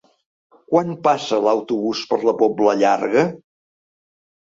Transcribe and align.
Quan 0.69 0.93
passa 1.07 1.37
l'autobús 1.47 2.01
per 2.13 2.19
la 2.29 2.33
Pobla 2.39 2.73
Llarga? 2.79 3.27